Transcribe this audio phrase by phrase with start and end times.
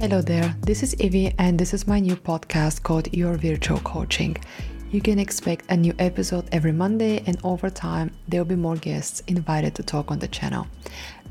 [0.00, 4.36] Hello there, this is Ivy, and this is my new podcast called Your Virtual Coaching.
[4.92, 8.76] You can expect a new episode every Monday, and over time, there will be more
[8.76, 10.68] guests invited to talk on the channel.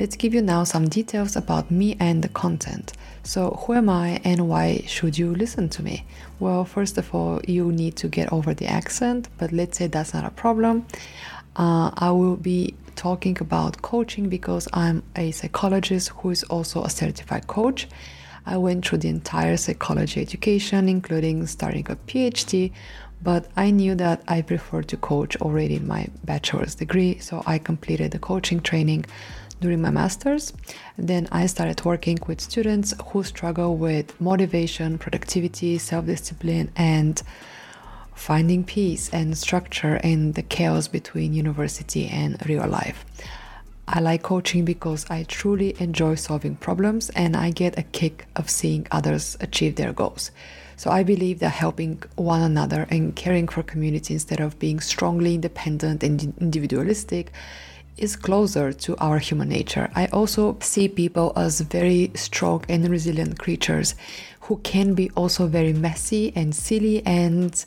[0.00, 2.94] Let's give you now some details about me and the content.
[3.22, 6.06] So, who am I and why should you listen to me?
[6.40, 10.14] Well, first of all, you need to get over the accent, but let's say that's
[10.14, 10.86] not a problem.
[11.54, 16.88] Uh, I will be talking about coaching because I'm a psychologist who is also a
[16.88, 17.88] certified coach.
[18.46, 22.72] I went through the entire psychology education, including starting a PhD,
[23.22, 27.58] but I knew that I preferred to coach already in my bachelor's degree, so I
[27.58, 29.06] completed the coaching training
[29.60, 30.52] during my master's.
[30.98, 37.22] Then I started working with students who struggle with motivation, productivity, self discipline, and
[38.14, 43.04] finding peace and structure in the chaos between university and real life.
[43.96, 48.50] I like coaching because I truly enjoy solving problems and I get a kick of
[48.50, 50.32] seeing others achieve their goals.
[50.76, 55.36] So I believe that helping one another and caring for community instead of being strongly
[55.36, 57.30] independent and individualistic
[57.96, 59.88] is closer to our human nature.
[59.94, 63.94] I also see people as very strong and resilient creatures
[64.40, 67.64] who can be also very messy and silly and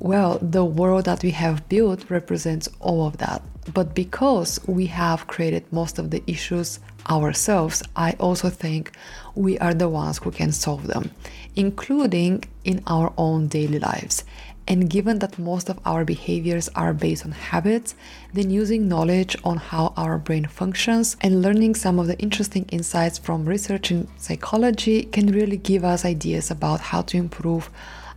[0.00, 3.42] well, the world that we have built represents all of that.
[3.74, 6.80] But because we have created most of the issues
[7.10, 8.92] ourselves, I also think
[9.34, 11.10] we are the ones who can solve them,
[11.54, 14.24] including in our own daily lives.
[14.66, 17.94] And given that most of our behaviors are based on habits,
[18.34, 23.16] then using knowledge on how our brain functions and learning some of the interesting insights
[23.16, 27.70] from research in psychology can really give us ideas about how to improve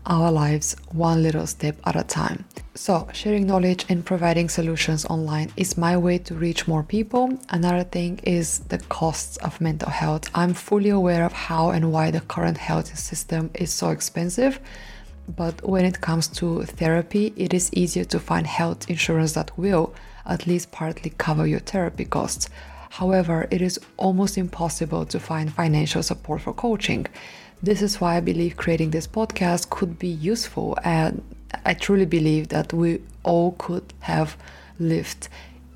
[0.05, 2.43] our lives one little step at a time.
[2.73, 7.37] So, sharing knowledge and providing solutions online is my way to reach more people.
[7.49, 10.29] Another thing is the costs of mental health.
[10.33, 14.61] I'm fully aware of how and why the current health system is so expensive.
[15.27, 19.93] But when it comes to therapy, it is easier to find health insurance that will
[20.25, 22.49] at least partly cover your therapy costs.
[22.89, 27.05] However, it is almost impossible to find financial support for coaching.
[27.61, 31.21] This is why I believe creating this podcast could be useful, and
[31.65, 34.37] I truly believe that we all could have
[34.79, 35.27] lived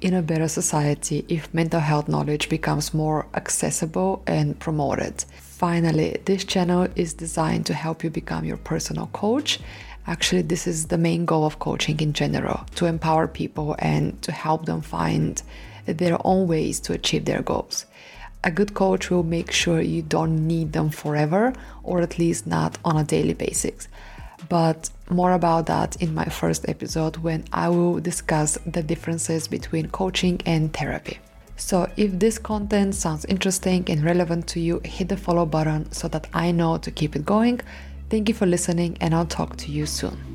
[0.02, 5.26] in a better society if mental health knowledge becomes more accessible and promoted.
[5.40, 9.60] Finally, this channel is designed to help you become your personal coach.
[10.08, 14.32] Actually, this is the main goal of coaching in general to empower people and to
[14.32, 15.42] help them find
[15.86, 17.86] their own ways to achieve their goals
[18.46, 21.52] a good coach will make sure you don't need them forever,
[21.84, 23.88] or at least not on a daily basis.
[24.50, 29.90] But more about that in my first episode when I will discuss the differences between
[29.90, 31.20] coaching and therapy.
[31.58, 36.10] So, if this content sounds interesting and relevant to you, hit the follow button so
[36.10, 37.62] that I know to keep it going.
[38.10, 40.35] Thank you for listening, and I'll talk to you soon.